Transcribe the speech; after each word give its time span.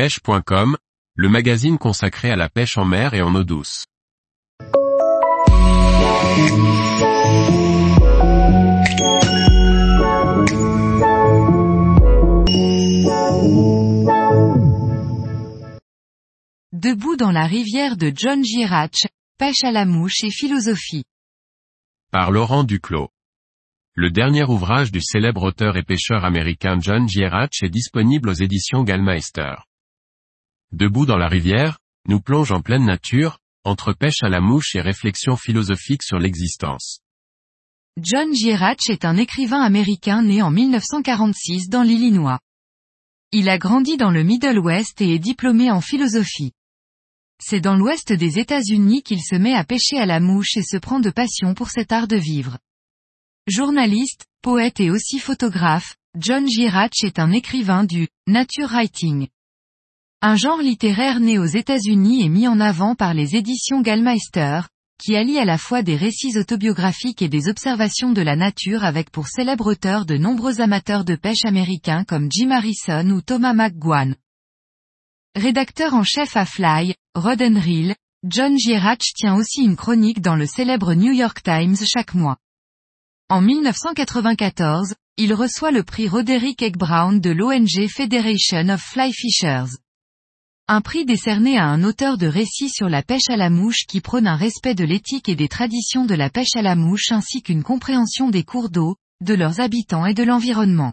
pêche.com, 0.00 0.78
le 1.14 1.28
magazine 1.28 1.76
consacré 1.76 2.30
à 2.30 2.36
la 2.36 2.48
pêche 2.48 2.78
en 2.78 2.86
mer 2.86 3.12
et 3.12 3.20
en 3.20 3.34
eau 3.34 3.44
douce. 3.44 3.84
Debout 16.72 17.16
dans 17.16 17.30
la 17.30 17.44
rivière 17.44 17.98
de 17.98 18.10
John 18.16 18.42
Girach, 18.42 19.06
pêche 19.36 19.64
à 19.64 19.70
la 19.70 19.84
mouche 19.84 20.24
et 20.24 20.30
philosophie. 20.30 21.04
Par 22.10 22.30
Laurent 22.30 22.64
Duclos. 22.64 23.10
Le 23.94 24.10
dernier 24.10 24.44
ouvrage 24.44 24.92
du 24.92 25.02
célèbre 25.02 25.42
auteur 25.42 25.76
et 25.76 25.82
pêcheur 25.82 26.24
américain 26.24 26.78
John 26.80 27.06
Gierach 27.06 27.62
est 27.62 27.68
disponible 27.68 28.30
aux 28.30 28.32
éditions 28.32 28.82
Gallmeister. 28.82 29.56
Debout 30.72 31.04
dans 31.04 31.18
la 31.18 31.28
rivière, 31.28 31.78
nous 32.06 32.20
plonge 32.20 32.52
en 32.52 32.60
pleine 32.60 32.84
nature, 32.84 33.38
entre 33.64 33.92
pêche 33.92 34.22
à 34.22 34.28
la 34.28 34.40
mouche 34.40 34.76
et 34.76 34.80
réflexion 34.80 35.36
philosophique 35.36 36.02
sur 36.02 36.18
l'existence. 36.18 37.00
John 38.00 38.32
Gierach 38.32 38.88
est 38.88 39.04
un 39.04 39.16
écrivain 39.16 39.60
américain 39.60 40.22
né 40.22 40.42
en 40.42 40.50
1946 40.50 41.68
dans 41.68 41.82
l'Illinois. 41.82 42.38
Il 43.32 43.48
a 43.48 43.58
grandi 43.58 43.96
dans 43.96 44.10
le 44.10 44.22
Middle 44.22 44.58
West 44.58 45.00
et 45.00 45.14
est 45.14 45.18
diplômé 45.18 45.70
en 45.70 45.80
philosophie. 45.80 46.52
C'est 47.42 47.60
dans 47.60 47.76
l'ouest 47.76 48.12
des 48.12 48.38
États-Unis 48.38 49.02
qu'il 49.02 49.20
se 49.22 49.34
met 49.34 49.54
à 49.54 49.64
pêcher 49.64 49.98
à 49.98 50.06
la 50.06 50.20
mouche 50.20 50.56
et 50.56 50.62
se 50.62 50.76
prend 50.76 51.00
de 51.00 51.10
passion 51.10 51.54
pour 51.54 51.70
cet 51.70 51.90
art 51.90 52.06
de 52.06 52.16
vivre. 52.16 52.58
Journaliste, 53.46 54.26
poète 54.42 54.78
et 54.78 54.90
aussi 54.90 55.18
photographe, 55.18 55.96
John 56.16 56.46
Gierach 56.46 57.02
est 57.02 57.18
un 57.18 57.32
écrivain 57.32 57.84
du 57.84 58.08
nature 58.26 58.68
writing. 58.68 59.28
Un 60.22 60.36
genre 60.36 60.60
littéraire 60.60 61.18
né 61.18 61.38
aux 61.38 61.46
États-Unis 61.46 62.22
et 62.22 62.28
mis 62.28 62.46
en 62.46 62.60
avant 62.60 62.94
par 62.94 63.14
les 63.14 63.36
éditions 63.36 63.80
Gallmeister, 63.80 64.60
qui 65.02 65.16
allie 65.16 65.38
à 65.38 65.46
la 65.46 65.56
fois 65.56 65.82
des 65.82 65.96
récits 65.96 66.36
autobiographiques 66.36 67.22
et 67.22 67.30
des 67.30 67.48
observations 67.48 68.12
de 68.12 68.20
la 68.20 68.36
nature 68.36 68.84
avec 68.84 69.08
pour 69.10 69.28
célèbre 69.28 69.72
auteur 69.72 70.04
de 70.04 70.18
nombreux 70.18 70.60
amateurs 70.60 71.06
de 71.06 71.14
pêche 71.14 71.46
américains 71.46 72.04
comme 72.04 72.28
Jim 72.30 72.50
Harrison 72.50 73.08
ou 73.08 73.22
Thomas 73.22 73.54
McGuan. 73.54 74.14
Rédacteur 75.36 75.94
en 75.94 76.04
chef 76.04 76.36
à 76.36 76.44
Fly, 76.44 76.94
Rod 77.14 77.40
Reel, 77.40 77.96
John 78.22 78.58
Gierach 78.58 79.14
tient 79.16 79.36
aussi 79.36 79.62
une 79.62 79.76
chronique 79.76 80.20
dans 80.20 80.36
le 80.36 80.44
célèbre 80.44 80.92
New 80.92 81.12
York 81.12 81.42
Times 81.42 81.76
chaque 81.90 82.12
mois. 82.12 82.36
En 83.30 83.40
1994, 83.40 84.94
il 85.16 85.32
reçoit 85.32 85.70
le 85.70 85.82
prix 85.82 86.08
Roderick 86.08 86.60
Egg 86.60 86.76
Brown 86.76 87.20
de 87.20 87.30
l'ONG 87.30 87.88
Federation 87.88 88.68
of 88.68 88.82
Fly 88.82 89.14
Fishers. 89.14 89.78
Un 90.72 90.82
prix 90.82 91.04
décerné 91.04 91.58
à 91.58 91.66
un 91.66 91.82
auteur 91.82 92.16
de 92.16 92.28
récits 92.28 92.68
sur 92.68 92.88
la 92.88 93.02
pêche 93.02 93.28
à 93.28 93.36
la 93.36 93.50
mouche 93.50 93.86
qui 93.88 94.00
prône 94.00 94.28
un 94.28 94.36
respect 94.36 94.76
de 94.76 94.84
l'éthique 94.84 95.28
et 95.28 95.34
des 95.34 95.48
traditions 95.48 96.04
de 96.04 96.14
la 96.14 96.30
pêche 96.30 96.54
à 96.54 96.62
la 96.62 96.76
mouche 96.76 97.10
ainsi 97.10 97.42
qu'une 97.42 97.64
compréhension 97.64 98.30
des 98.30 98.44
cours 98.44 98.70
d'eau, 98.70 98.94
de 99.20 99.34
leurs 99.34 99.58
habitants 99.58 100.06
et 100.06 100.14
de 100.14 100.22
l'environnement. 100.22 100.92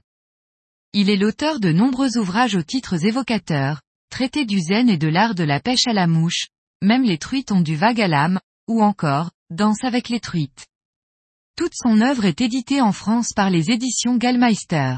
Il 0.94 1.12
est 1.12 1.16
l'auteur 1.16 1.60
de 1.60 1.72
nombreux 1.72 2.18
ouvrages 2.18 2.56
aux 2.56 2.64
titres 2.64 3.06
évocateurs, 3.06 3.80
Traité 4.10 4.48
du 4.48 4.60
zen 4.60 4.90
et 4.90 4.98
de 4.98 5.10
l'art 5.10 5.36
de 5.36 5.44
la 5.44 5.60
pêche 5.60 5.86
à 5.86 5.94
la 5.94 6.08
mouche, 6.08 6.48
même 6.82 7.04
les 7.04 7.20
truites 7.20 7.52
ont 7.52 7.62
du 7.62 7.76
vague 7.76 8.02
à 8.02 8.08
l'âme, 8.08 8.40
ou 8.68 8.82
encore, 8.82 9.30
Danse 9.52 9.84
avec 9.84 10.10
les 10.10 10.20
truites. 10.20 10.66
Toute 11.56 11.74
son 11.76 12.02
œuvre 12.02 12.26
est 12.26 12.42
éditée 12.42 12.82
en 12.82 12.94
France 12.94 13.32
par 13.32 13.52
les 13.52 13.70
éditions 13.70 14.18
Gallmeister. 14.18 14.96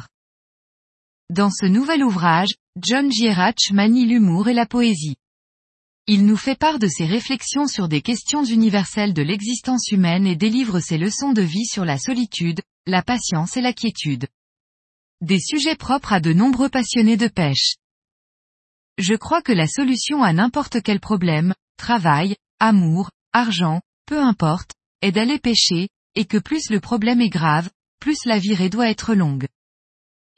Dans 1.29 1.51
ce 1.51 1.67
nouvel 1.67 2.03
ouvrage, 2.03 2.49
John 2.81 3.11
Gierach 3.11 3.71
manie 3.71 4.07
l'humour 4.07 4.47
et 4.47 4.53
la 4.55 4.65
poésie. 4.65 5.15
Il 6.07 6.25
nous 6.25 6.37
fait 6.37 6.57
part 6.57 6.79
de 6.79 6.87
ses 6.87 7.05
réflexions 7.05 7.67
sur 7.67 7.87
des 7.87 8.01
questions 8.01 8.43
universelles 8.43 9.13
de 9.13 9.21
l'existence 9.21 9.89
humaine 9.91 10.25
et 10.25 10.35
délivre 10.35 10.79
ses 10.79 10.97
leçons 10.97 11.31
de 11.31 11.43
vie 11.43 11.67
sur 11.67 11.85
la 11.85 11.99
solitude, 11.99 12.61
la 12.87 13.03
patience 13.03 13.57
et 13.57 13.61
la 13.61 13.73
quiétude. 13.73 14.27
Des 15.21 15.39
sujets 15.39 15.75
propres 15.75 16.13
à 16.13 16.19
de 16.19 16.33
nombreux 16.33 16.69
passionnés 16.69 17.17
de 17.17 17.27
pêche. 17.27 17.75
Je 18.97 19.13
crois 19.13 19.43
que 19.43 19.51
la 19.51 19.67
solution 19.67 20.23
à 20.23 20.33
n'importe 20.33 20.81
quel 20.81 20.99
problème, 20.99 21.53
travail, 21.77 22.37
amour, 22.59 23.11
argent, 23.33 23.81
peu 24.07 24.19
importe, 24.19 24.71
est 25.03 25.11
d'aller 25.11 25.37
pêcher, 25.37 25.89
et 26.15 26.25
que 26.25 26.39
plus 26.39 26.71
le 26.71 26.79
problème 26.79 27.21
est 27.21 27.29
grave, 27.29 27.69
plus 27.99 28.25
la 28.25 28.39
virée 28.39 28.69
doit 28.69 28.89
être 28.89 29.13
longue. 29.13 29.45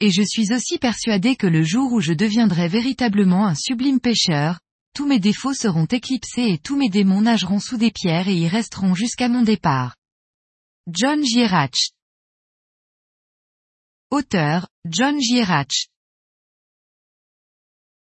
Et 0.04 0.10
je 0.10 0.22
suis 0.22 0.52
aussi 0.52 0.78
persuadé 0.78 1.36
que 1.36 1.46
le 1.46 1.62
jour 1.62 1.92
où 1.92 2.00
je 2.00 2.12
deviendrai 2.12 2.66
véritablement 2.66 3.46
un 3.46 3.54
sublime 3.54 4.00
pêcheur, 4.00 4.58
tous 4.94 5.06
mes 5.06 5.20
défauts 5.20 5.54
seront 5.54 5.84
éclipsés 5.84 6.54
et 6.54 6.58
tous 6.58 6.74
mes 6.74 6.88
démons 6.88 7.20
nageront 7.20 7.60
sous 7.60 7.76
des 7.76 7.92
pierres 7.92 8.26
et 8.26 8.34
y 8.34 8.48
resteront 8.48 8.96
jusqu'à 8.96 9.28
mon 9.28 9.42
départ. 9.42 9.94
John 10.88 11.24
Gierach 11.24 11.92
Auteur, 14.10 14.68
John 14.86 15.20
Gierach 15.20 15.86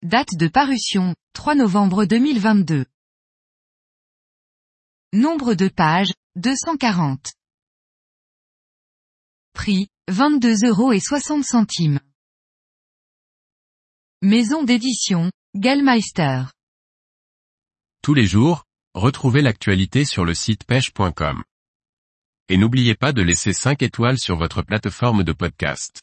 Date 0.03 0.35
de 0.35 0.49
parution, 0.49 1.15
3 1.33 1.55
novembre 1.55 2.05
2022. 2.05 2.85
Nombre 5.15 5.55
de 5.55 5.69
pages, 5.69 6.13
240. 6.37 7.33
Prix, 9.55 9.89
22 10.09 10.65
euros 10.67 10.93
et 10.93 11.01
60 11.01 11.45
centimes. 11.45 12.01
Maison 14.23 14.63
d'édition, 14.63 15.31
Gallmeister. 15.55 16.45
Tous 18.03 18.15
les 18.15 18.27
jours, 18.27 18.65
retrouvez 18.95 19.43
l'actualité 19.43 20.07
sur 20.07 20.25
le 20.25 20.33
site 20.33 20.65
pêche.com. 20.65 21.45
Et 22.49 22.57
n'oubliez 22.57 22.95
pas 22.95 23.13
de 23.13 23.21
laisser 23.21 23.53
5 23.53 23.83
étoiles 23.83 24.19
sur 24.19 24.37
votre 24.37 24.63
plateforme 24.63 25.25
de 25.25 25.33
podcast. 25.33 26.01